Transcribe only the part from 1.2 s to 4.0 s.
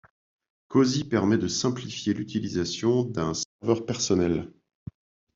de simplifier l'utilisation d'un serveur